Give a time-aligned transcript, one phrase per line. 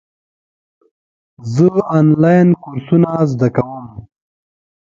[1.53, 1.67] زه
[1.99, 3.85] آنلاین کورسونه زده کوم.